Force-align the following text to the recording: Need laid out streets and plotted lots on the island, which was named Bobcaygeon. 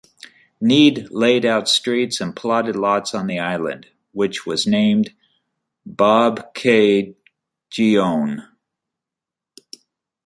Need 0.59 1.11
laid 1.11 1.45
out 1.45 1.69
streets 1.69 2.19
and 2.19 2.35
plotted 2.35 2.75
lots 2.75 3.13
on 3.13 3.27
the 3.27 3.37
island, 3.37 3.85
which 4.13 4.47
was 4.47 4.65
named 4.65 5.13
Bobcaygeon. 5.87 8.47